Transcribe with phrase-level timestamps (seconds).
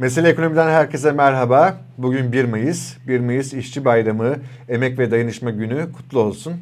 [0.00, 1.80] Mesele Ekonomi'den herkese merhaba.
[1.98, 2.96] Bugün 1 Mayıs.
[3.08, 4.36] 1 Mayıs İşçi Bayramı,
[4.68, 6.54] Emek ve Dayanışma Günü kutlu olsun.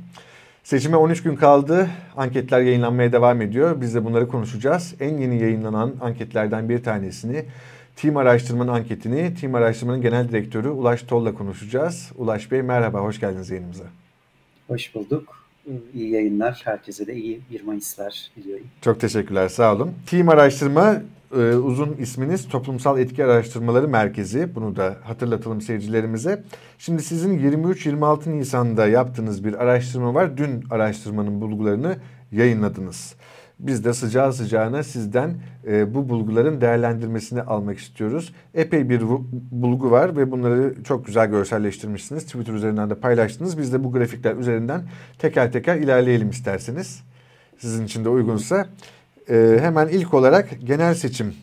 [0.65, 1.91] Seçime 13 gün kaldı.
[2.17, 3.81] Anketler yayınlanmaya devam ediyor.
[3.81, 4.95] Biz de bunları konuşacağız.
[5.01, 7.45] En yeni yayınlanan anketlerden bir tanesini,
[7.97, 12.13] Team Araştırma'nın anketini, Team Araştırma'nın genel direktörü Ulaş Tol'la konuşacağız.
[12.17, 13.85] Ulaş Bey merhaba, hoş geldiniz yayınımıza.
[14.67, 15.47] Hoş bulduk.
[15.95, 16.61] İyi yayınlar.
[16.65, 18.67] Herkese de iyi 1 Mayıslar diliyorum.
[18.81, 19.93] Çok teşekkürler, sağ olun.
[20.07, 24.55] Team Araştırma e, uzun isminiz Toplumsal Etki Araştırmaları Merkezi.
[24.55, 26.45] Bunu da hatırlatalım seyircilerimize.
[26.79, 30.37] Şimdi sizin 23-26 Nisan'da yaptığınız bir araştırma var.
[30.37, 31.97] Dün araştırmanın bulgularını
[32.33, 33.15] yayınladınız.
[33.59, 35.35] Biz de sıcağı sıcağına sizden
[35.67, 38.35] e, bu bulguların değerlendirmesini almak istiyoruz.
[38.55, 39.03] Epey bir
[39.51, 42.27] bulgu var ve bunları çok güzel görselleştirmişsiniz.
[42.27, 43.59] Twitter üzerinden de paylaştınız.
[43.59, 44.83] Biz de bu grafikler üzerinden
[45.19, 47.03] teker teker ilerleyelim isterseniz.
[47.59, 48.67] Sizin için de uygunsa.
[49.31, 51.35] E, hemen ilk olarak genel seçim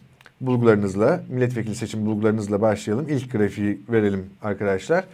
[0.41, 3.05] bulgularınızla, milletvekili seçim bulgularınızla başlayalım.
[3.09, 5.05] İlk grafiği verelim arkadaşlar.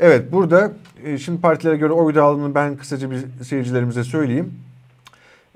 [0.00, 0.72] Evet burada
[1.04, 4.54] e, şimdi partilere göre oy dağılımını ben kısaca bir seyircilerimize söyleyeyim.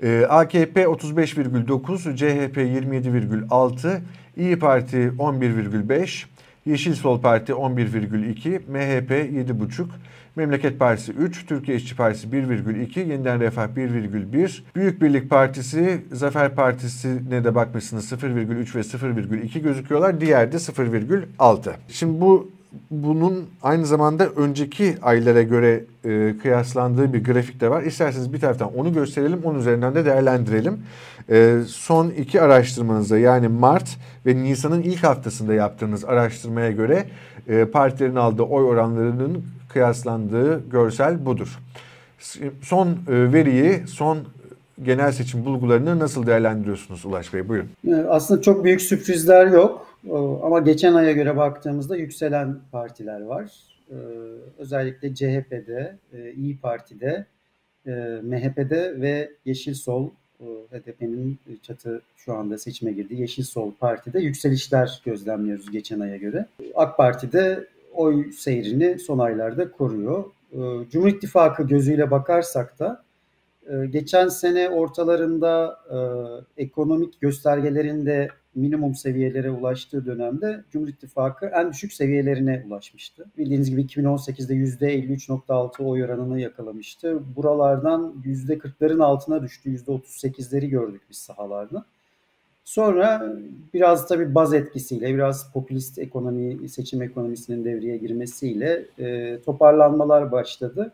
[0.03, 3.99] E, AKP 35,9, CHP 27,6,
[4.37, 6.25] İyi Parti 11,5,
[6.65, 9.85] Yeşil Sol Parti 11,2, MHP 7,5,
[10.37, 17.43] Memleket Partisi 3, Türkiye İşçi Partisi 1,2, Yeniden Refah 1,1, Büyük Birlik Partisi, Zafer Partisi'ne
[17.43, 20.21] de bakmışsınız 0,3 ve 0,2 gözüküyorlar.
[20.21, 21.69] Diğer de 0,6.
[21.89, 22.51] Şimdi bu
[22.91, 27.83] bunun aynı zamanda önceki aylara göre e, kıyaslandığı bir grafik de var.
[27.83, 30.79] İsterseniz bir taraftan onu gösterelim, onun üzerinden de değerlendirelim.
[31.29, 37.05] E, son iki araştırmanızda yani Mart ve Nisan'ın ilk haftasında yaptığınız araştırmaya göre
[37.47, 41.59] e, partilerin aldığı oy oranlarının kıyaslandığı görsel budur.
[42.61, 44.17] Son e, veriyi, son
[44.83, 47.47] genel seçim bulgularını nasıl değerlendiriyorsunuz Ulaş Bey?
[47.49, 47.69] Buyurun.
[47.87, 49.87] E, aslında çok büyük sürprizler yok.
[50.43, 53.51] Ama geçen aya göre baktığımızda yükselen partiler var.
[53.89, 53.95] E,
[54.57, 55.97] özellikle CHP'de,
[56.35, 57.25] İyi Parti'de,
[58.23, 60.09] MHP'de ve Yeşil Sol
[60.71, 63.15] HDP'nin çatı şu anda seçime girdi.
[63.15, 66.45] Yeşil Sol Parti'de yükselişler gözlemliyoruz geçen aya göre.
[66.75, 67.67] AK Parti'de
[67.97, 70.23] oy seyrini son aylarda koruyor.
[70.51, 70.57] Ee,
[70.91, 73.03] Cumhur İttifakı gözüyle bakarsak da
[73.69, 75.97] e, geçen sene ortalarında e,
[76.63, 83.25] ekonomik göstergelerinde minimum seviyelere ulaştığı dönemde Cumhur İttifakı en düşük seviyelerine ulaşmıştı.
[83.37, 87.19] Bildiğiniz gibi 2018'de %53.6 oy oranını yakalamıştı.
[87.35, 89.75] Buralardan %40'ların altına düştü.
[89.75, 91.85] %38'leri gördük biz sahalarda.
[92.67, 93.33] Sonra
[93.73, 100.93] biraz tabii baz etkisiyle, biraz popülist ekonomi, seçim ekonomisinin devreye girmesiyle e, toparlanmalar başladı.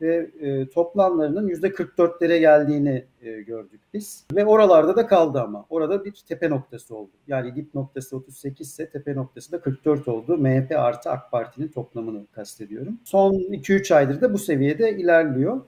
[0.00, 4.24] Ve e, toplamlarının %44'lere geldiğini e, gördük biz.
[4.34, 5.66] Ve oralarda da kaldı ama.
[5.70, 7.10] Orada bir tepe noktası oldu.
[7.28, 10.38] Yani dip noktası 38 ise tepe noktası da 44 oldu.
[10.38, 12.98] MHP artı AK Parti'nin toplamını kastediyorum.
[13.04, 15.60] Son 2-3 aydır da bu seviyede ilerliyor.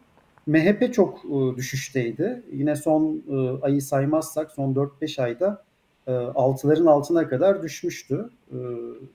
[0.47, 2.43] MHP çok e, düşüşteydi.
[2.53, 5.65] Yine son e, ayı saymazsak son 4-5 ayda
[6.07, 8.31] e, altıların altına kadar düşmüştü.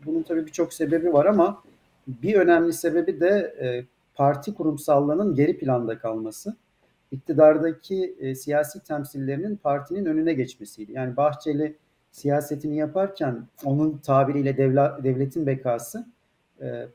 [0.06, 1.64] Bunun tabii birçok sebebi var ama
[2.08, 3.56] bir önemli sebebi de
[4.16, 6.56] parti kurumsallığının geri planda kalması.
[7.12, 10.92] İktidardaki siyasi temsillerinin partinin önüne geçmesiydi.
[10.92, 11.76] Yani Bahçeli
[12.12, 16.06] siyasetini yaparken onun tabiriyle devla, devletin bekası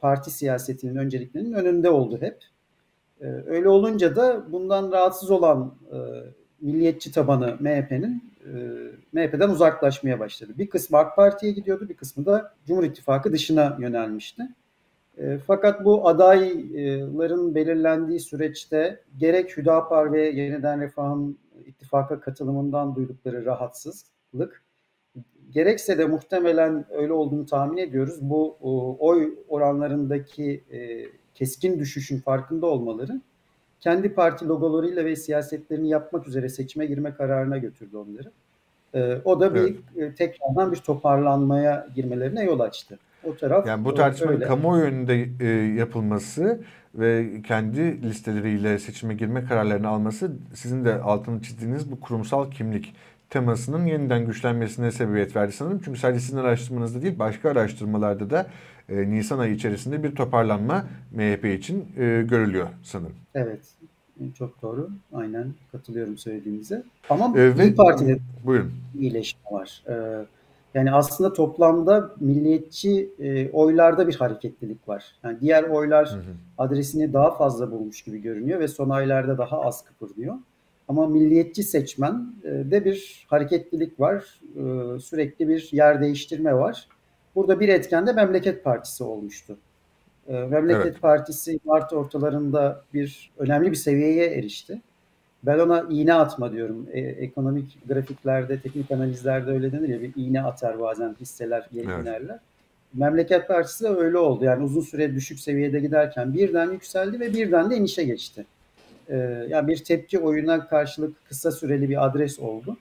[0.00, 2.38] parti siyasetinin önceliklerinin önünde oldu hep.
[3.21, 5.97] E, öyle olunca da bundan rahatsız olan e,
[6.60, 8.50] milliyetçi tabanı MHP'nin e,
[9.12, 10.53] MHP'den uzaklaşmaya başladı.
[10.59, 14.43] Bir kısmı AK Parti'ye gidiyordu, bir kısmı da Cumhur İttifakı dışına yönelmişti.
[15.19, 24.62] E, fakat bu adayların belirlendiği süreçte gerek Hüdapar ve Yeniden Refah'ın ittifaka katılımından duydukları rahatsızlık,
[25.50, 28.19] gerekse de muhtemelen öyle olduğunu tahmin ediyoruz.
[28.21, 28.56] Bu
[29.00, 30.65] oy oranlarındaki
[31.36, 33.21] keskin düşüşün farkında olmaları
[33.80, 38.30] kendi parti logolarıyla ve siyasetlerini yapmak üzere seçime girme kararına götürdü onları.
[38.94, 40.12] E, o da bir evet.
[40.12, 42.98] e, tekrardan bir toparlanmaya girmelerine yol açtı.
[43.24, 46.60] O taraf Yani bu tartışmanın kamuoyu önünde e, yapılması
[46.94, 52.94] ve kendi listeleriyle seçime girme kararlarını alması sizin de altını çizdiğiniz bu kurumsal kimlik
[53.30, 55.80] temasının yeniden güçlenmesine sebebiyet verdi sanırım.
[55.84, 58.46] Çünkü sadece sizin araştırmanızda değil başka araştırmalarda da
[58.88, 63.16] e, Nisan ayı içerisinde bir toparlanma MHP için e, görülüyor sanırım.
[63.34, 63.60] Evet.
[64.38, 64.90] Çok doğru.
[65.12, 66.82] Aynen katılıyorum söylediğinize.
[67.10, 68.72] Ama ee, İYİ Parti'de buyurun.
[68.98, 69.82] iyileşme var.
[69.88, 70.24] Ee,
[70.74, 75.04] yani aslında toplamda milliyetçi e, oylarda bir hareketlilik var.
[75.22, 76.22] Yani diğer oylar hı hı.
[76.58, 80.34] adresini daha fazla bulmuş gibi görünüyor ve son aylarda daha az kıpırdıyor.
[80.88, 84.41] Ama milliyetçi seçmen e, de bir hareketlilik var.
[84.56, 86.88] E, sürekli bir yer değiştirme var.
[87.34, 89.56] Burada bir etken de Memleket Partisi olmuştu.
[90.28, 91.00] Ee, Memleket evet.
[91.00, 94.80] Partisi Mart ortalarında bir önemli bir seviyeye erişti.
[95.42, 96.86] Ben ona iğne atma diyorum.
[96.92, 102.03] E, ekonomik grafiklerde, teknik analizlerde öyle denir ya bir iğne atar bazen hisseler geri evet.
[102.03, 102.38] inerler.
[102.94, 104.44] Memleket Partisi de öyle oldu.
[104.44, 108.47] Yani uzun süre düşük seviyede giderken birden yükseldi ve birden de inişe geçti.
[109.08, 112.76] Ee, yani bir tepki oyuna karşılık kısa süreli bir adres oldu.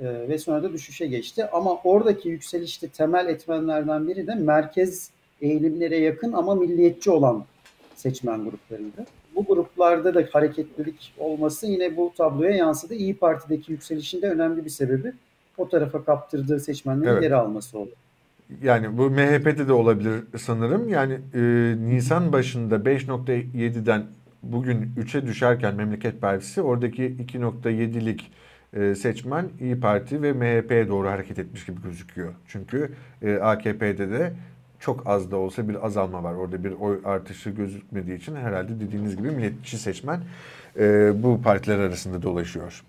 [0.00, 1.46] Ee, ve sonra da düşüşe geçti.
[1.52, 5.10] Ama oradaki yükselişte temel etmenlerden biri de merkez
[5.40, 7.44] eğilimlere yakın ama milliyetçi olan
[7.94, 9.04] seçmen gruplarıydı.
[9.34, 12.94] Bu gruplarda da hareketlilik olması yine bu tabloya yansıdı.
[12.94, 15.12] İyi Parti'deki yükselişinde önemli bir sebebi
[15.58, 17.22] o tarafa kaptırdığı seçmenlerin evet.
[17.22, 17.90] geri alması oldu.
[18.62, 20.88] Yani bu MHP'de de olabilir sanırım.
[20.88, 21.40] Yani e,
[21.78, 24.02] Nisan başında 5.7'den
[24.52, 28.32] bugün 3'e düşerken Memleket Partisi oradaki 2.7'lik
[28.76, 32.34] e, seçmen İyi Parti ve MHP'ye doğru hareket etmiş gibi gözüküyor.
[32.48, 32.92] Çünkü
[33.22, 34.32] e, AKP'de de
[34.80, 36.34] çok az da olsa bir azalma var.
[36.34, 40.20] Orada bir oy artışı gözükmediği için herhalde dediğiniz gibi milliyetçi seçmen
[40.78, 42.84] e, bu partiler arasında dolaşıyor.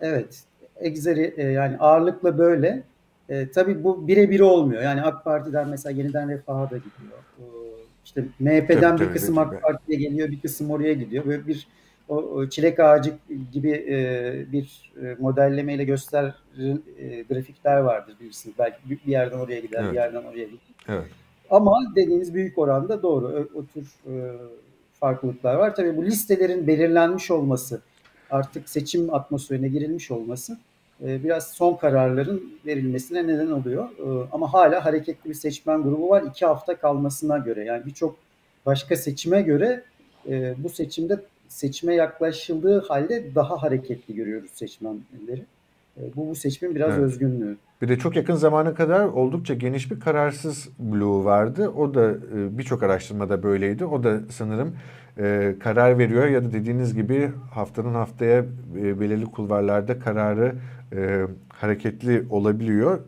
[0.00, 0.42] Evet.
[0.76, 2.82] Egzeri yani ağırlıkla böyle.
[3.28, 4.82] E, tabii bu birebir olmuyor.
[4.82, 7.18] Yani AK Parti'den mesela yeniden refaha da gidiyor.
[8.00, 11.26] E, işte MHP'den tabii, bir tabii, kısım AK Parti'ye geliyor, bir kısım oraya gidiyor.
[11.26, 11.66] Böyle bir
[12.08, 13.14] o çilek ağacı
[13.52, 16.34] gibi e, bir e, modellemeyle göster
[16.98, 18.54] e, grafikler vardır bilirsiniz.
[18.58, 19.92] Belki bir yerden oraya gider, evet.
[19.92, 20.58] bir yerden oraya gider.
[20.88, 21.06] Evet.
[21.50, 23.48] Ama dediğiniz büyük oranda doğru.
[23.54, 24.32] O, o tür e,
[24.92, 25.74] farklılıklar var.
[25.76, 27.80] Tabii bu listelerin belirlenmiş olması,
[28.30, 30.56] artık seçim atmosferine girilmiş olması e,
[31.00, 33.84] biraz son kararların verilmesine neden oluyor.
[33.84, 36.22] E, ama hala hareketli bir seçmen grubu var.
[36.22, 37.64] iki hafta kalmasına göre.
[37.64, 38.16] Yani birçok
[38.66, 39.82] başka seçime göre
[40.28, 45.44] e, bu seçimde seçime yaklaşıldığı halde daha hareketli görüyoruz seçmenleri.
[45.96, 47.02] E, bu bu seçimin biraz evet.
[47.02, 47.56] özgünlüğü.
[47.82, 51.68] Bir de çok yakın zamana kadar oldukça geniş bir kararsız bloğu vardı.
[51.68, 53.84] O da e, birçok araştırmada böyleydi.
[53.84, 54.76] O da sanırım
[55.18, 58.44] e, karar veriyor ya da dediğiniz gibi haftanın haftaya
[58.74, 60.54] belirli kulvarlarda kararı
[61.48, 63.00] hareketli olabiliyor.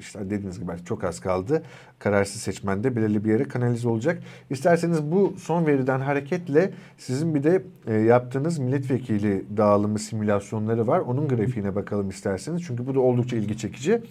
[0.00, 1.62] İşte dediğiniz gibi çok az kaldı.
[1.98, 4.22] Kararsız seçmende belirli bir yere kanalize olacak.
[4.50, 10.98] İsterseniz bu son veriden hareketle sizin bir de e, yaptığınız milletvekili dağılımı simülasyonları var.
[10.98, 12.62] Onun grafiğine bakalım isterseniz.
[12.66, 14.02] Çünkü bu da oldukça ilgi çekici.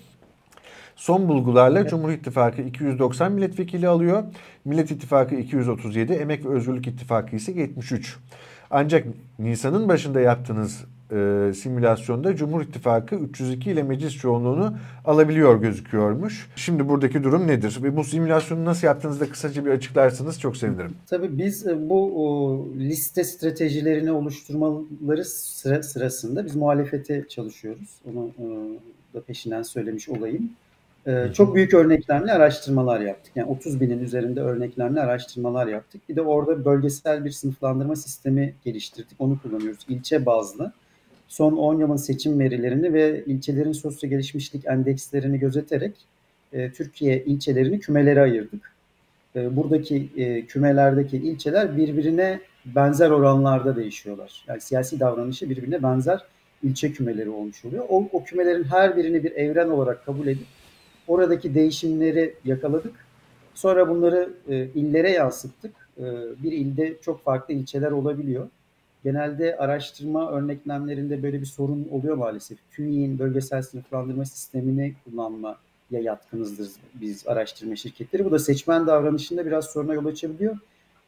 [0.96, 1.90] Son bulgularla evet.
[1.90, 4.24] Cumhur İttifakı 290 milletvekili alıyor.
[4.66, 8.18] Millet İttifakı 237, Emek ve Özgürlük İttifakı ise 73.
[8.72, 9.08] Ancak
[9.40, 16.50] Nisan'ın başında yaptığınız e, simülasyonda Cumhur İttifakı 302 ile meclis çoğunluğunu alabiliyor gözüküyormuş.
[16.56, 17.80] Şimdi buradaki durum nedir?
[17.84, 20.96] Ve bu simülasyonu nasıl yaptığınızı da kısaca bir açıklarsanız çok sevinirim.
[21.08, 27.90] Tabii biz e, bu o, liste stratejilerini oluşturmaları sıra, sırasında biz muhalefete çalışıyoruz.
[28.06, 28.44] Onu e,
[29.14, 30.50] da peşinden söylemiş olayım.
[31.08, 33.32] Ee, çok büyük örneklemli araştırmalar yaptık.
[33.36, 36.02] Yani 30 binin üzerinde örneklemli araştırmalar yaptık.
[36.10, 39.16] Bir de orada bölgesel bir sınıflandırma sistemi geliştirdik.
[39.20, 39.80] Onu kullanıyoruz.
[39.90, 40.74] İlçe bazlı
[41.28, 45.96] son 10 yılın seçim verilerini ve ilçelerin sosyo gelişmişlik endekslerini gözeterek
[46.54, 48.72] e, Türkiye ilçelerini kümelere ayırdık.
[49.36, 54.46] E, buradaki e, kümelerdeki ilçeler birbirine benzer oranlarda değişiyorlar.
[54.48, 56.20] Yani siyasi davranışı birbirine benzer
[56.64, 57.86] ilçe kümeleri olmuş oluyor.
[57.90, 60.48] O, o kümelerin her birini bir evren olarak kabul edip
[61.08, 62.94] oradaki değişimleri yakaladık.
[63.54, 65.72] Sonra bunları e, illere yansıttık.
[65.98, 66.04] E,
[66.44, 68.48] bir ilde çok farklı ilçeler olabiliyor
[69.06, 72.58] genelde araştırma örneklemlerinde böyle bir sorun oluyor maalesef.
[72.72, 75.58] TÜİ'nin bölgesel sınıflandırma sistemini kullanmaya
[75.92, 78.26] yatkınızdır biz araştırma şirketleri.
[78.26, 80.58] Bu da seçmen davranışında biraz soruna yol açabiliyor.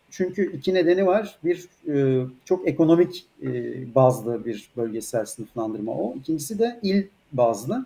[0.09, 1.35] Çünkü iki nedeni var.
[1.43, 3.47] Bir e, çok ekonomik e,
[3.95, 6.15] bazlı bir bölgesel sınıflandırma o.
[6.15, 7.85] İkincisi de il bazlı.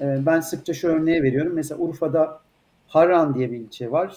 [0.00, 1.52] E, ben sıkça şu örneği veriyorum.
[1.54, 2.40] Mesela Urfa'da
[2.88, 4.16] Harran diye bir ilçe var.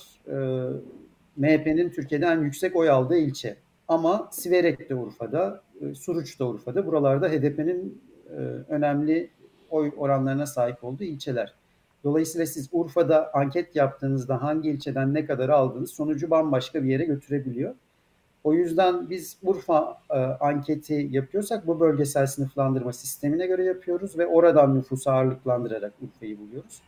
[1.38, 3.56] MHP'nin Türkiye'de en yüksek oy aldığı ilçe.
[3.90, 6.86] Ama Siverek de Urfa'da, e, Suruç da Urfa'da.
[6.86, 8.36] Buralarda HDP'nin e,
[8.70, 9.30] önemli
[9.70, 11.54] oy oranlarına sahip olduğu ilçeler.
[12.04, 17.76] Dolayısıyla siz Urfa'da anket yaptığınızda hangi ilçeden ne kadar aldığınız sonucu bambaşka bir yere götürebiliyor.
[18.44, 24.76] O yüzden biz Urfa e, anketi yapıyorsak bu bölgesel sınıflandırma sistemine göre yapıyoruz ve oradan
[24.76, 26.82] nüfusu ağırlıklandırarak Urfa'yı buluyoruz.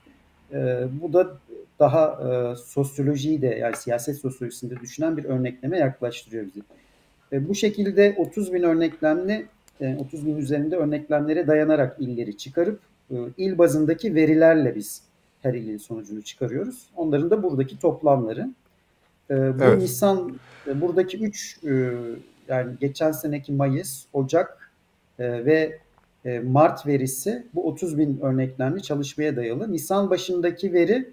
[0.53, 1.38] E, bu da
[1.79, 6.62] daha e, sosyolojiyi de yani siyaset sosyolojisinde düşünen bir örnekleme yaklaştırıyor bizi.
[7.34, 9.46] E, bu şekilde 30 bin örneklemli
[10.00, 12.80] 30 e, bin üzerinde örneklemlere dayanarak illeri çıkarıp
[13.12, 15.02] e, il bazındaki verilerle biz
[15.42, 16.88] her ilin sonucunu çıkarıyoruz.
[16.96, 18.50] Onların da buradaki toplamları.
[19.30, 19.82] Bu evet.
[19.82, 20.40] Nisan
[20.76, 21.60] buradaki 3
[22.48, 24.72] yani geçen seneki Mayıs, Ocak
[25.20, 25.80] ve
[26.44, 29.72] Mart verisi bu 30 bin örneklemli çalışmaya dayalı.
[29.72, 31.10] Nisan başındaki veri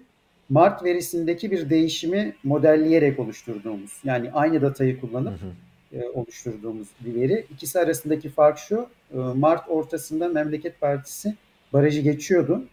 [0.49, 5.49] Mart verisindeki bir değişimi modelleyerek oluşturduğumuz yani aynı datayı kullanıp hı hı.
[5.93, 7.45] E, oluşturduğumuz bir veri.
[7.53, 11.35] İkisi arasındaki fark şu e, Mart ortasında Memleket Partisi
[11.73, 12.63] barajı geçiyordu.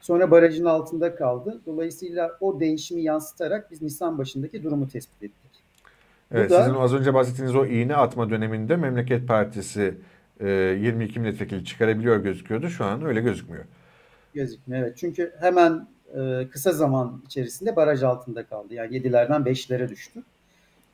[0.00, 1.60] Sonra barajın altında kaldı.
[1.66, 5.50] Dolayısıyla o değişimi yansıtarak biz Nisan başındaki durumu tespit ettik.
[6.30, 9.94] Evet, da, sizin az önce bahsettiğiniz o iğne atma döneminde Memleket Partisi
[10.40, 12.68] 22 e, milletvekili çıkarabiliyor gözüküyordu.
[12.68, 13.64] Şu an öyle gözükmüyor.
[14.34, 14.96] Gözükmüyor evet.
[14.96, 15.86] Çünkü hemen
[16.50, 18.74] kısa zaman içerisinde baraj altında kaldı.
[18.74, 20.22] Yani 7'lerden 5'lere düştü.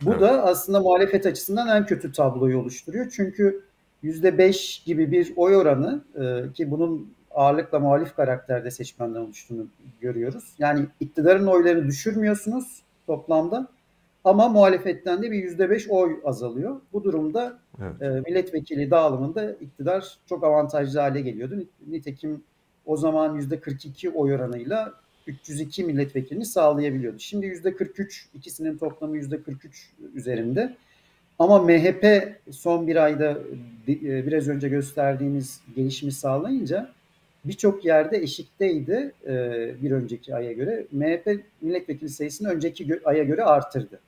[0.03, 0.21] Bu evet.
[0.21, 3.13] da aslında muhalefet açısından en kötü tabloyu oluşturuyor.
[3.17, 3.63] Çünkü
[4.05, 9.67] %5 gibi bir oy oranı e, ki bunun ağırlıkla muhalif karakterde seçmenden oluştuğunu
[10.01, 10.55] görüyoruz.
[10.59, 13.69] Yani iktidarın oylarını düşürmüyorsunuz toplamda
[14.25, 16.81] ama muhalefetten de bir yüzde beş oy azalıyor.
[16.93, 18.03] Bu durumda evet.
[18.03, 21.55] e, milletvekili dağılımında iktidar çok avantajlı hale geliyordu.
[21.87, 22.43] Nitekim
[22.87, 24.95] o zaman yüzde 42 oy oranıyla
[25.29, 27.19] 302 milletvekilini sağlayabiliyordu.
[27.19, 30.77] Şimdi yüzde 43 ikisinin toplamı yüzde 43 üzerinde.
[31.39, 33.39] Ama MHP son bir ayda
[33.89, 36.93] e, biraz önce gösterdiğimiz gelişimi sağlayınca
[37.45, 39.33] birçok yerde eşikteydi e,
[39.83, 40.87] bir önceki aya göre.
[40.93, 44.01] MHP milletvekili sayısını önceki aya göre artırdı.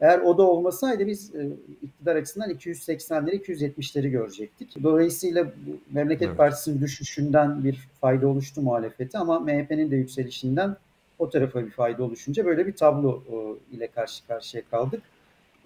[0.00, 1.48] Eğer o da olmasaydı biz e,
[1.82, 4.82] iktidar açısından 280'leri 270'leri görecektik.
[4.82, 6.36] Dolayısıyla bu Memleket evet.
[6.36, 10.76] Partisi'nin düşüşünden bir fayda oluştu muhalefeti ama MHP'nin de yükselişinden
[11.18, 15.02] o tarafa bir fayda oluşunca böyle bir tablo e, ile karşı karşıya kaldık.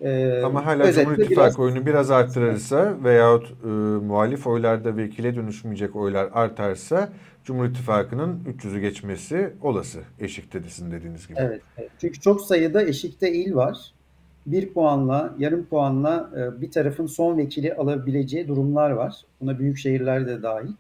[0.01, 1.59] Ee, Ama hala Cumhur İttifakı biraz...
[1.59, 3.67] oyunu biraz arttırırsa veyahut e,
[4.07, 7.13] muhalif oylarda vekile dönüşmeyecek oylar artarsa
[7.45, 11.39] Cumhur İttifakı'nın 300'ü geçmesi olası eşikte desin dediğiniz gibi.
[11.41, 11.91] Evet, evet.
[12.01, 13.93] Çünkü çok sayıda eşikte il var
[14.47, 19.25] bir puanla, yarım puanla e, bir tarafın son vekili alabileceği durumlar var.
[19.41, 20.71] Buna büyük şehirler de dahil.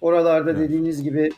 [0.00, 0.60] Oralarda evet.
[0.60, 1.30] dediğiniz gibi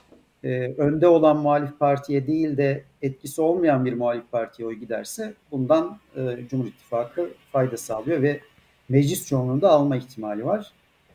[0.45, 5.99] e, önde olan muhalif partiye değil de etkisi olmayan bir muhalif partiye oy giderse bundan
[6.17, 8.41] e, Cumhur İttifakı fayda sağlıyor ve
[8.89, 10.73] meclis çoğunluğunda alma ihtimali var.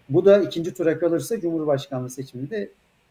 [0.10, 2.70] Bu da ikinci tura kalırsa Cumhurbaşkanlığı seçiminde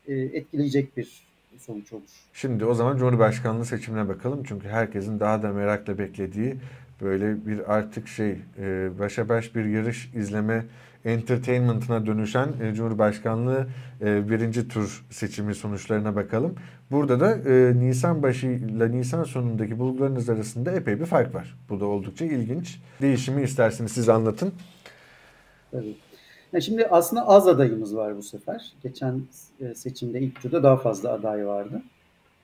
[0.08, 1.22] e, etkileyecek bir
[1.58, 2.02] sonuç olur.
[2.32, 4.42] Şimdi o zaman Cumhurbaşkanlığı seçimine bakalım.
[4.44, 6.56] Çünkü herkesin daha da merakla beklediği
[7.00, 10.64] böyle bir artık şey e, başa baş bir yarış izleme
[11.04, 13.66] entertainment'ına dönüşen e, Cumhurbaşkanlığı
[14.00, 16.54] e, birinci tur seçimi sonuçlarına bakalım.
[16.90, 21.58] Burada da e, Nisan başı ile Nisan sonundaki bulgularınız arasında epey bir fark var.
[21.68, 22.80] Bu da oldukça ilginç.
[23.00, 24.52] Değişimi isterseniz siz anlatın.
[25.70, 25.96] Tabii.
[26.54, 28.72] Yani şimdi aslında az adayımız var bu sefer.
[28.82, 29.22] Geçen
[29.60, 31.82] e, seçimde ilk turda daha fazla aday vardı.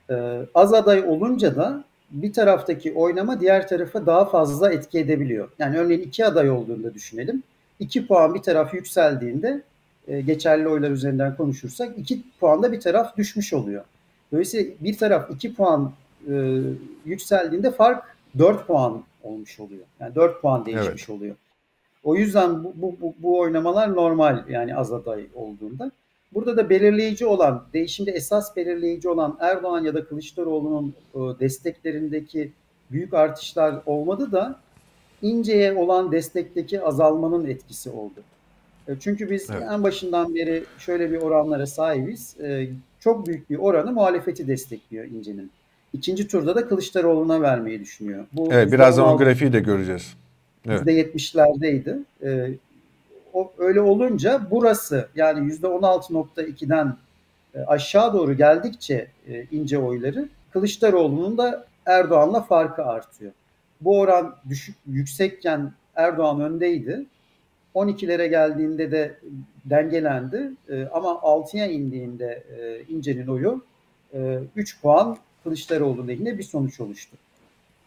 [0.09, 5.49] Ee, az aday olunca da bir taraftaki oynama diğer tarafa daha fazla etki edebiliyor.
[5.59, 7.43] Yani örneğin iki aday olduğunda düşünelim.
[7.79, 9.61] İki puan bir taraf yükseldiğinde
[10.07, 13.83] e, geçerli oylar üzerinden konuşursak iki puanda bir taraf düşmüş oluyor.
[14.31, 15.91] Dolayısıyla bir taraf iki puan
[16.29, 16.61] e,
[17.05, 18.03] yükseldiğinde fark
[18.37, 19.85] dört puan olmuş oluyor.
[19.99, 21.09] Yani dört puan değişmiş evet.
[21.09, 21.35] oluyor.
[22.03, 25.91] O yüzden bu, bu, bu, bu oynamalar normal yani az aday olduğunda.
[26.33, 32.51] Burada da belirleyici olan, değişimde esas belirleyici olan Erdoğan ya da Kılıçdaroğlu'nun e, desteklerindeki
[32.91, 34.59] büyük artışlar olmadı da
[35.21, 38.23] İnce'ye olan destekteki azalmanın etkisi oldu.
[38.87, 39.63] E, çünkü biz evet.
[39.71, 42.39] en başından beri şöyle bir oranlara sahibiz.
[42.39, 45.51] E, çok büyük bir oranı muhalefeti destekliyor İnce'nin.
[45.93, 48.25] İkinci turda da Kılıçdaroğlu'na vermeyi düşünüyor.
[48.33, 50.15] Bu evet, birazdan o grafiği de göreceğiz.
[50.67, 50.81] Evet.
[50.81, 51.97] %70'lerdeydi
[53.33, 56.97] o, öyle olunca burası yani %16.2'den
[57.55, 63.31] e, aşağı doğru geldikçe e, ince oyları Kılıçdaroğlu'nun da Erdoğan'la farkı artıyor.
[63.81, 67.05] Bu oran düşük yüksekken Erdoğan öndeydi.
[67.75, 69.15] 12'lere geldiğinde de
[69.65, 70.51] dengelendi.
[70.69, 73.61] E, ama 6'ya indiğinde e, İnce'nin oyu
[74.13, 77.17] e, 3 puan Kılıçdaroğlu lehine bir sonuç oluştu.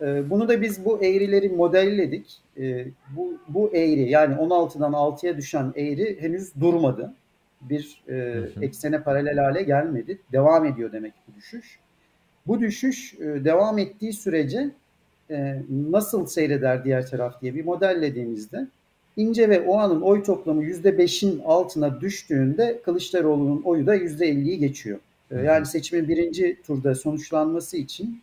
[0.01, 2.39] Ee, bunu da biz bu eğrileri modelledik.
[2.59, 2.87] Ee,
[3.17, 7.15] bu, bu eğri yani 16'dan 6'ya düşen eğri henüz durmadı.
[7.61, 8.65] Bir e, hı hı.
[8.65, 10.19] eksene paralel hale gelmedi.
[10.33, 11.79] Devam ediyor demek bu düşüş.
[12.47, 14.71] Bu düşüş e, devam ettiği sürece
[15.31, 18.67] e, nasıl seyreder diğer taraf diye bir modellediğimizde
[19.17, 24.99] İnce ve Oğan'ın oy toplamı %5'in altına düştüğünde Kılıçdaroğlu'nun oyu da %50'yi geçiyor.
[25.31, 28.21] E, yani seçimin birinci turda sonuçlanması için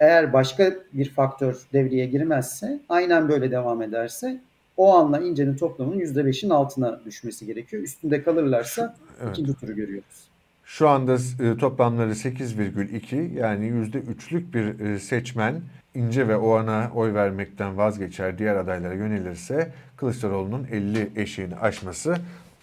[0.00, 4.40] eğer başka bir faktör devreye girmezse, aynen böyle devam ederse
[4.76, 7.82] o anla incenin toplamının %5'in altına düşmesi gerekiyor.
[7.82, 9.32] Üstünde kalırlarsa evet.
[9.32, 10.26] ikinci turu görüyoruz.
[10.64, 15.60] Şu anda e, toplamları 8,2 yani %3'lük bir e, seçmen
[15.94, 22.16] ince ve o ana oy vermekten vazgeçer diğer adaylara yönelirse Kılıçdaroğlu'nun 50 eşiğini aşması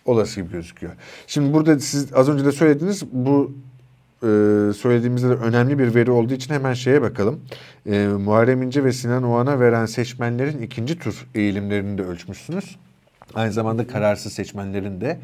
[0.06, 0.94] olası gibi gözüküyor.
[1.28, 3.54] Şimdi burada siz az önce de söylediniz bu
[4.24, 7.42] e, söylediğimizde de önemli bir veri olduğu için hemen şeye bakalım.
[7.86, 12.76] E, Muharrem İnce ve Sinan Oğan'a veren seçmenlerin ikinci tur eğilimlerini de ölçmüşsünüz.
[13.36, 15.20] Aynı zamanda kararsız seçmenlerin de.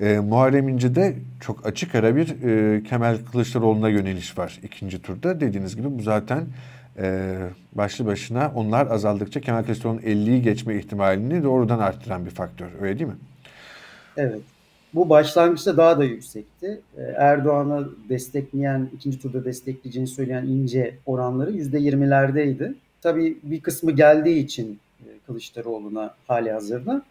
[0.00, 5.40] E, Muharrem İnce'de çok açık ara bir e, Kemal Kılıçdaroğlu'na yöneliş var ikinci turda.
[5.40, 6.44] Dediğiniz gibi bu zaten
[6.98, 7.36] e,
[7.72, 12.66] başlı başına onlar azaldıkça Kemal Kılıçdaroğlu'nun 50'yi geçme ihtimalini doğrudan arttıran bir faktör.
[12.80, 13.16] Öyle değil mi?
[14.16, 14.40] Evet.
[14.96, 16.80] Bu başlangıçta daha da yüksekti.
[16.96, 22.74] Ee, Erdoğan'ı destekleyen, ikinci turda destekleyeceğini söyleyen ince oranları %20'lerdeydi.
[23.02, 27.02] Tabii bir kısmı geldiği için e, Kılıçdaroğlu'na hali hazırda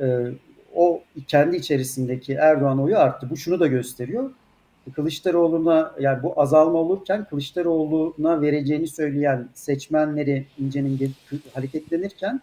[0.00, 0.26] e,
[0.74, 3.30] o kendi içerisindeki Erdoğan oyu arttı.
[3.30, 4.30] Bu şunu da gösteriyor.
[4.94, 11.12] Kılıçdaroğlu'na yani bu azalma olurken Kılıçdaroğlu'na vereceğini söyleyen seçmenleri İnce'nin
[11.54, 12.40] hareketlenirken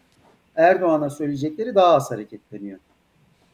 [0.56, 2.80] Erdoğan'a söyleyecekleri daha az hareketleniyor.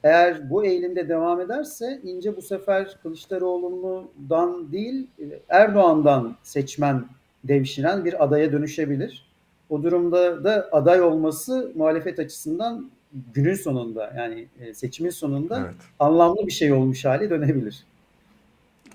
[0.04, 5.08] Eğer bu eğilimde devam ederse İnce bu sefer Kılıçdaroğlu'ndan değil
[5.50, 7.06] Erdoğan'dan seçmen
[7.44, 9.28] devşiren bir adaya dönüşebilir.
[9.70, 12.90] O durumda da aday olması muhalefet açısından
[13.34, 15.76] günün sonunda yani e, seçimin sonunda evet.
[16.00, 17.84] anlamlı bir şey olmuş hali dönebilir.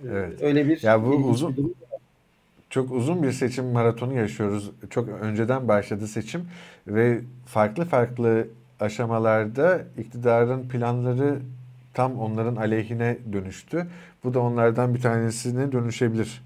[0.09, 0.43] Evet.
[0.43, 1.65] Öyle bir ya bu uzun bir
[2.71, 4.71] çok uzun bir seçim maratonu yaşıyoruz.
[4.91, 6.49] Çok önceden başladı seçim
[6.87, 8.47] ve farklı farklı
[8.83, 11.39] aşamalarda iktidarın planları
[11.95, 13.87] tam onların aleyhine dönüştü.
[14.25, 16.43] Bu da onlardan bir tanesine dönüşebilir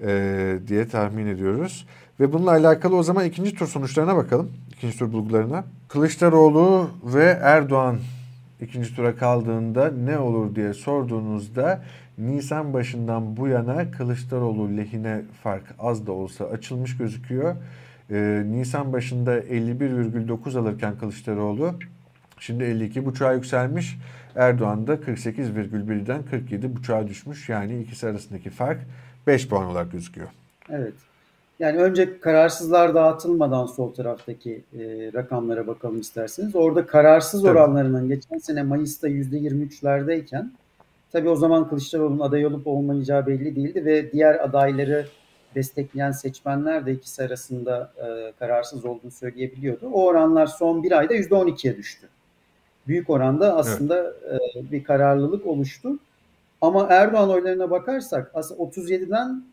[0.00, 1.86] e, diye tahmin ediyoruz.
[2.20, 4.52] Ve bununla alakalı o zaman ikinci tur sonuçlarına bakalım.
[4.72, 5.64] İkinci tur bulgularına.
[5.88, 7.98] Kılıçdaroğlu ve Erdoğan
[8.60, 11.82] ikinci tura kaldığında ne olur diye sorduğunuzda
[12.18, 17.56] Nisan başından bu yana Kılıçdaroğlu lehine fark az da olsa açılmış gözüküyor.
[18.10, 21.74] Ee, Nisan başında 51,9 alırken Kılıçdaroğlu
[22.38, 23.98] şimdi 52,5'a yükselmiş.
[24.36, 27.48] Erdoğan da 48,1'den 47,5'a düşmüş.
[27.48, 28.80] Yani ikisi arasındaki fark
[29.26, 30.28] 5 puan olarak gözüküyor.
[30.70, 30.94] Evet.
[31.58, 34.78] Yani önce kararsızlar dağıtılmadan sol taraftaki e,
[35.14, 36.56] rakamlara bakalım isterseniz.
[36.56, 37.52] Orada kararsız Tabii.
[37.52, 40.50] oranlarının geçen sene Mayıs'ta %23'lerdeyken
[41.12, 45.06] tabii o zaman Kılıçdaroğlu'nun aday olup olmayacağı belli değildi ve diğer adayları
[45.56, 49.88] destekleyen seçmenler de ikisi arasında e, kararsız olduğunu söyleyebiliyordu.
[49.92, 52.08] O oranlar son bir ayda %12'ye düştü.
[52.88, 54.56] Büyük oranda aslında evet.
[54.56, 55.98] e, bir kararlılık oluştu.
[56.60, 59.44] Ama Erdoğan oylarına bakarsak aslında 37'den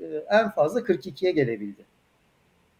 [0.00, 1.82] e, en fazla 42'ye gelebildi.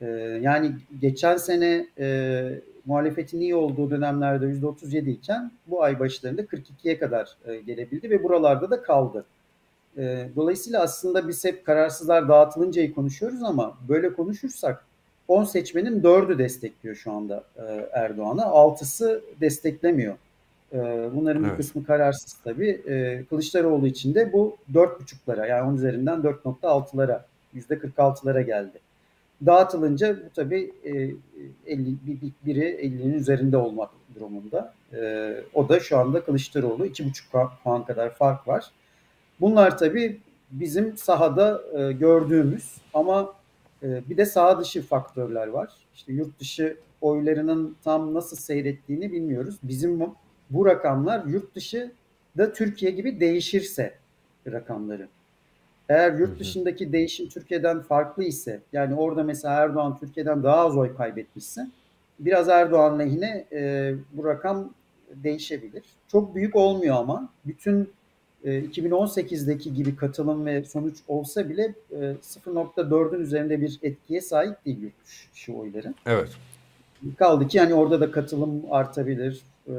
[0.00, 0.06] E,
[0.42, 7.36] yani geçen sene e, muhalefetin iyi olduğu dönemlerde %37 iken bu ay başlarında 42'ye kadar
[7.46, 9.24] e, gelebildi ve buralarda da kaldı.
[9.96, 14.84] E, dolayısıyla aslında biz hep kararsızlar dağıtılıncayı konuşuyoruz ama böyle konuşursak
[15.28, 18.40] 10 seçmenin 4'ü destekliyor şu anda e, Erdoğan'ı.
[18.40, 20.16] 6'sı desteklemiyor.
[20.72, 20.78] E,
[21.14, 21.52] bunların evet.
[21.52, 22.70] bir kısmı kararsız tabii.
[22.70, 27.20] E, Kılıçdaroğlu için de bu 4,5'lara yani 10 üzerinden 4,6'lara
[27.54, 28.78] %46'lara geldi.
[29.46, 31.16] Dağıtılınca bu tabii e, 50,
[32.06, 34.74] bir, biri 50'nin üzerinde olmak durumunda.
[34.92, 38.70] E, o da şu anda Kılıçdaroğlu 2,5 puan kadar fark var.
[39.40, 40.20] Bunlar tabii
[40.50, 43.34] bizim sahada e, gördüğümüz ama
[43.82, 45.72] e, bir de saha dışı faktörler var.
[45.94, 49.56] İşte yurt dışı oylarının tam nasıl seyrettiğini bilmiyoruz.
[49.62, 50.00] Bizim
[50.50, 51.92] bu rakamlar yurt dışı
[52.38, 53.94] da Türkiye gibi değişirse
[54.46, 55.08] rakamları.
[55.88, 60.96] Eğer yurt dışındaki değişim Türkiye'den farklı ise yani orada mesela Erdoğan Türkiye'den daha az oy
[60.96, 61.68] kaybetmişse
[62.18, 64.70] biraz Erdoğan lehine e, bu rakam
[65.14, 65.84] değişebilir.
[66.08, 67.90] Çok büyük olmuyor ama bütün
[68.44, 74.82] 2018'deki e, gibi katılım ve sonuç olsa bile 0.4'ün e, üzerinde bir etkiye sahip değil
[74.82, 74.92] yurt
[75.34, 75.94] dışı oyları.
[76.06, 76.28] Evet.
[77.18, 79.42] Kaldı ki yani orada da katılım artabilir.
[79.68, 79.74] E,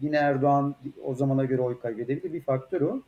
[0.00, 2.32] yine Erdoğan o zamana göre oy kaybedebilir.
[2.32, 3.02] Bir faktör o.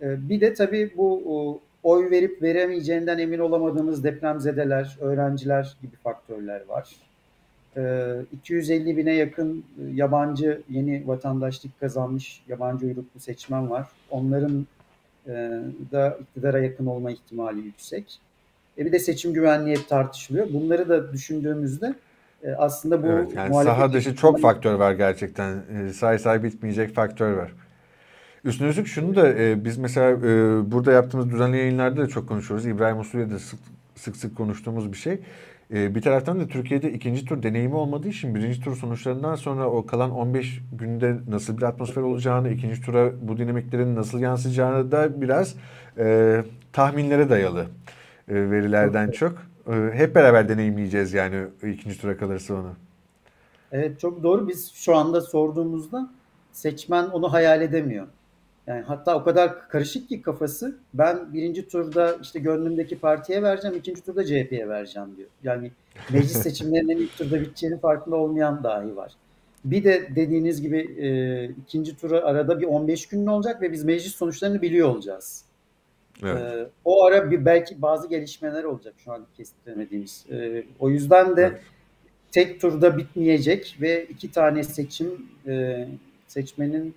[0.00, 6.96] Bir de tabii bu oy verip veremeyeceğinden emin olamadığımız depremzedeler, öğrenciler gibi faktörler var.
[8.32, 13.88] 250 ee, bine yakın e, yabancı yeni vatandaşlık kazanmış yabancı uyruklu seçmen var.
[14.10, 14.66] Onların
[15.26, 15.32] e,
[15.92, 18.20] da iktidara yakın olma ihtimali yüksek.
[18.78, 20.46] E bir de seçim güvenliği tartışılıyor.
[20.52, 21.94] Bunları da düşündüğümüzde
[22.42, 25.62] e, aslında bu evet, yani saha dışı çok faktör var gerçekten.
[25.92, 27.52] Say say bitmeyecek faktör var.
[28.44, 32.66] Üstüne üstlük şunu da e, biz mesela e, burada yaptığımız düzenli yayınlarda da çok konuşuyoruz.
[32.66, 33.60] İbrahim Usulü'yle de sık,
[33.94, 35.20] sık sık konuştuğumuz bir şey.
[35.72, 39.86] E, bir taraftan da Türkiye'de ikinci tur deneyimi olmadığı için birinci tur sonuçlarından sonra o
[39.86, 45.54] kalan 15 günde nasıl bir atmosfer olacağını, ikinci tura bu dinamiklerin nasıl yansıyacağını da biraz
[45.98, 47.66] e, tahminlere dayalı
[48.28, 49.38] e, verilerden çok.
[49.68, 52.72] E, hep beraber deneyimleyeceğiz yani ikinci tura kalırsa onu.
[53.72, 54.48] Evet çok doğru.
[54.48, 56.10] Biz şu anda sorduğumuzda
[56.52, 58.06] seçmen onu hayal edemiyor.
[58.66, 60.78] Yani hatta o kadar karışık ki kafası.
[60.94, 65.28] Ben birinci turda işte gönlümdeki partiye vereceğim, ikinci turda CHP'ye vereceğim diyor.
[65.42, 65.70] Yani
[66.10, 69.12] meclis seçimlerinin ilk turda biteceğinin farkında olmayan dahi var.
[69.64, 74.14] Bir de dediğiniz gibi e, ikinci tura arada bir 15 gün olacak ve biz meclis
[74.14, 75.44] sonuçlarını biliyor olacağız.
[76.22, 76.42] Evet.
[76.42, 80.26] E, o ara bir belki bazı gelişmeler olacak şu an kestiremediğimiz.
[80.30, 81.60] E, o yüzden de evet.
[82.32, 85.86] tek turda bitmeyecek ve iki tane seçim e,
[86.28, 86.94] seçmenin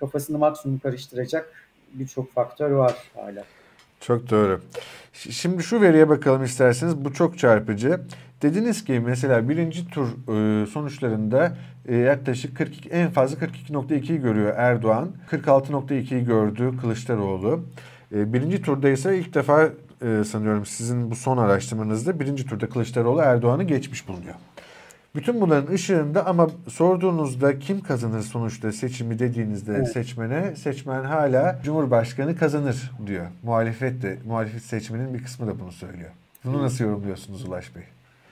[0.00, 1.52] kafasını maksimum karıştıracak
[1.94, 3.44] birçok faktör var hala.
[4.00, 4.60] Çok doğru.
[5.12, 7.04] Şimdi şu veriye bakalım isterseniz.
[7.04, 8.00] Bu çok çarpıcı.
[8.42, 11.56] Dediniz ki mesela birinci tur e, sonuçlarında
[11.88, 15.12] e, yaklaşık 42 en fazla 42.2'yi görüyor Erdoğan.
[15.30, 17.64] 46.2'yi gördü Kılıçdaroğlu.
[18.10, 19.70] Birinci turda ise ilk defa
[20.24, 24.34] sanıyorum sizin bu son araştırmanızda birinci turda Kılıçdaroğlu Erdoğan'ı geçmiş bulunuyor.
[25.14, 29.92] Bütün bunların ışığında ama sorduğunuzda kim kazanır sonuçta seçimi dediğinizde evet.
[29.92, 33.26] seçmene seçmen hala Cumhurbaşkanı kazanır diyor.
[33.42, 36.10] Muhalefet de muhalefet seçmenin bir kısmı da bunu söylüyor.
[36.44, 37.82] Bunu nasıl yorumluyorsunuz Ulaş Bey?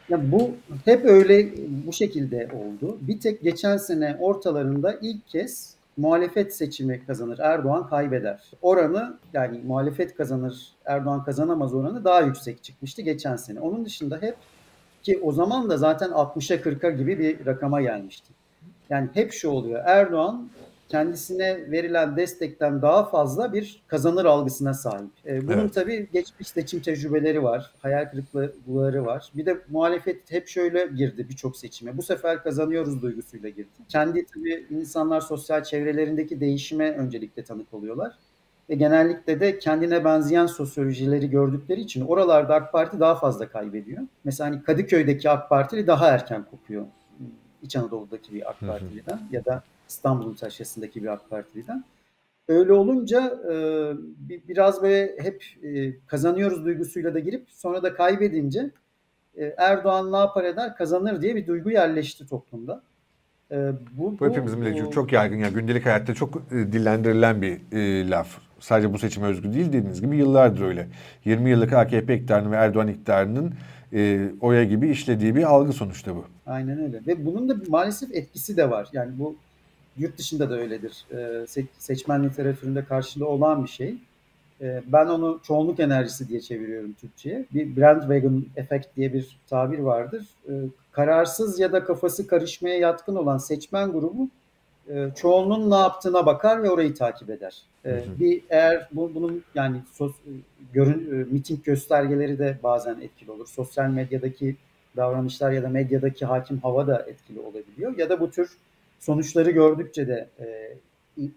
[0.08, 0.50] Ya bu
[0.84, 1.48] hep öyle
[1.86, 2.98] bu şekilde oldu.
[3.00, 8.40] Bir tek geçen sene ortalarında ilk kez muhalefet seçimi kazanır, Erdoğan kaybeder.
[8.62, 13.60] Oranı yani muhalefet kazanır, Erdoğan kazanamaz oranı daha yüksek çıkmıştı geçen sene.
[13.60, 14.36] Onun dışında hep
[15.06, 18.32] ki o zaman da zaten 60'a 40'a gibi bir rakama gelmişti.
[18.90, 19.82] Yani hep şu oluyor.
[19.86, 20.48] Erdoğan
[20.88, 25.10] kendisine verilen destekten daha fazla bir kazanır algısına sahip.
[25.26, 25.74] Ee, bunun evet.
[25.74, 29.30] tabii geçmiş seçim tecrübeleri var, hayal kırıklıkları var.
[29.34, 31.96] Bir de muhalefet hep şöyle girdi birçok seçime.
[31.96, 33.68] Bu sefer kazanıyoruz duygusuyla girdi.
[33.88, 38.12] Kendi tabii insanlar sosyal çevrelerindeki değişime öncelikle tanık oluyorlar
[38.70, 44.02] ve genellikle de kendine benzeyen sosyolojileri gördükleri için oralarda AK Parti daha fazla kaybediyor.
[44.24, 46.86] Mesela hani Kadıköy'deki AK Partili daha erken kopuyor.
[47.62, 51.84] İç Anadolu'daki bir AK Partili'den ya da İstanbul'un taşyasındaki bir AK Partili'den.
[52.48, 53.54] Öyle olunca e,
[54.48, 58.70] biraz böyle hep e, kazanıyoruz duygusuyla da girip sonra da kaybedince
[59.36, 62.82] e, Erdoğan ne yapar eder kazanır diye bir duygu yerleşti toplumda.
[63.98, 67.60] bu, bu hepimizin bu, çok yaygın yani gündelik hayatta çok dillendirilen bir
[68.10, 70.88] laf sadece bu seçime özgü değil dediğiniz gibi yıllardır öyle.
[71.24, 73.54] 20 yıllık AKP iktidarının ve Erdoğan iktidarının
[73.92, 76.24] e, oya gibi işlediği bir algı sonuçta bu.
[76.46, 77.00] Aynen öyle.
[77.06, 78.88] Ve bunun da maalesef etkisi de var.
[78.92, 79.36] Yani bu
[79.98, 81.04] yurt dışında da öyledir.
[81.12, 81.46] E,
[81.78, 83.94] seçmen literatüründe karşılığı olan bir şey.
[84.60, 87.44] E, ben onu çoğunluk enerjisi diye çeviriyorum Türkçe'ye.
[87.54, 90.26] Bir bandwagon efekt diye bir tabir vardır.
[90.48, 90.52] E,
[90.92, 94.28] kararsız ya da kafası karışmaya yatkın olan seçmen grubu
[94.88, 97.62] e, çoğunluğun ne yaptığına bakar ve orayı takip eder.
[97.84, 98.20] E, hı hı.
[98.20, 100.12] Bir eğer bu, bunun yani sos,
[100.72, 103.46] görün, e, miting göstergeleri de bazen etkili olur.
[103.46, 104.56] Sosyal medyadaki
[104.96, 107.98] davranışlar ya da medyadaki hakim hava da etkili olabiliyor.
[107.98, 108.50] Ya da bu tür
[109.00, 110.78] sonuçları gördükçe de e,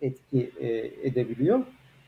[0.01, 0.67] etki e,
[1.07, 1.59] edebiliyor.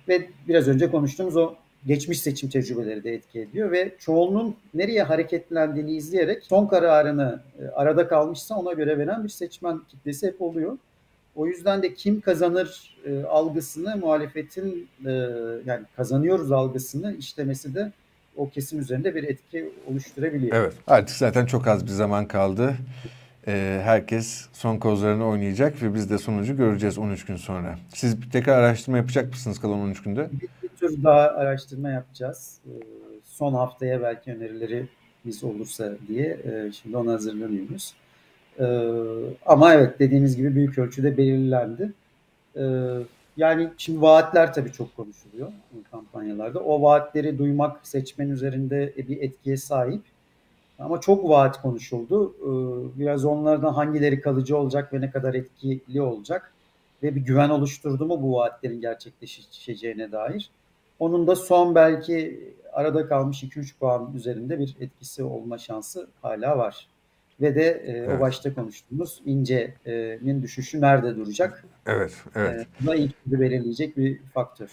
[0.08, 1.54] Ve biraz önce konuştuğumuz o
[1.86, 7.42] geçmiş seçim tecrübeleri de etki ediyor ve çoğunluğun nereye hareketlendiğini izleyerek son kararını
[7.74, 10.78] arada kalmışsa ona göre veren bir seçmen kitlesi hep oluyor.
[11.36, 15.12] O yüzden de kim kazanır e, algısını muhalefetin e,
[15.66, 17.92] yani kazanıyoruz algısını işlemesi de
[18.36, 20.58] o kesim üzerinde bir etki oluşturabiliyor.
[20.58, 22.76] Evet artık zaten çok az bir zaman kaldı.
[23.48, 27.80] Ee, herkes son kozlarını oynayacak ve biz de sonucu göreceğiz 13 gün sonra.
[27.94, 30.30] Siz tekrar araştırma yapacak mısınız kalan 13 günde?
[30.32, 32.58] Bir, bir tür daha araştırma yapacağız.
[32.66, 32.70] Ee,
[33.24, 34.88] son haftaya belki önerileri
[35.26, 37.94] biz olursa diye e, şimdi ona hazırlanıyoruz.
[38.62, 38.66] Ee,
[39.46, 41.94] ama evet dediğimiz gibi büyük ölçüde belirlendi.
[42.58, 42.62] Ee,
[43.38, 45.52] yani şimdi vaatler tabii çok konuşuluyor
[45.92, 46.60] kampanyalarda.
[46.60, 50.02] O vaatleri duymak seçmen üzerinde bir etkiye sahip.
[50.80, 52.36] Ama çok vaat konuşuldu.
[52.40, 56.54] Ee, biraz onlardan hangileri kalıcı olacak ve ne kadar etkili olacak
[57.04, 60.50] ve bir güven oluşturdu mu bu vaatlerin gerçekleşeceğine dair.
[61.00, 62.40] Onun da son belki
[62.74, 66.88] arada kalmış 2-3 puan üzerinde bir etkisi olma şansı hala var
[67.42, 68.10] ve de e, evet.
[68.18, 71.66] o başta konuştuğumuz incenin düşüşü nerede duracak?
[71.86, 72.62] Evet, evet.
[72.62, 74.70] E, bu da ilk belirleyecek bir faktör.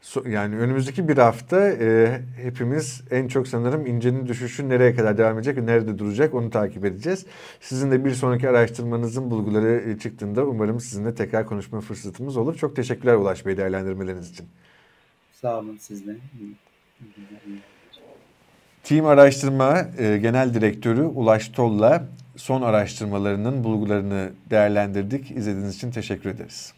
[0.00, 5.38] So, yani önümüzdeki bir hafta e, hepimiz en çok sanırım incenin düşüşü nereye kadar devam
[5.38, 7.26] edecek ve nerede duracak onu takip edeceğiz.
[7.60, 12.54] Sizin de bir sonraki araştırmanızın bulguları e, çıktığında umarım sizinle tekrar konuşma fırsatımız olur.
[12.56, 14.46] Çok teşekkürler Ulaş Bey değerlendirmeleriniz için.
[15.32, 16.16] Sağ olun siz de.
[18.90, 22.04] Team Araştırma e, Genel Direktörü Ulaş Tolla
[22.36, 25.30] son araştırmalarının bulgularını değerlendirdik.
[25.30, 26.72] İzlediğiniz için teşekkür ederiz.